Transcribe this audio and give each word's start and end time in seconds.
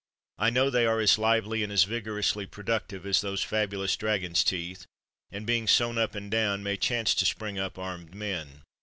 I 0.39 0.49
know 0.49 0.71
they 0.71 0.87
are 0.87 0.99
as 0.99 1.19
lively, 1.19 1.61
and 1.61 1.71
as 1.71 1.83
vigorously 1.83 2.47
productive, 2.47 3.05
as 3.05 3.21
those 3.21 3.43
fabulous 3.43 3.95
drag 3.95 4.25
on 4.25 4.33
's 4.33 4.43
teeth; 4.43 4.87
and 5.31 5.45
being 5.45 5.67
sown 5.67 5.99
up 5.99 6.15
and 6.15 6.31
down, 6.31 6.63
may 6.63 6.75
chance 6.75 7.13
to 7.13 7.23
spring 7.23 7.59
up 7.59 7.77
armed 7.77 8.15
men. 8.15 8.63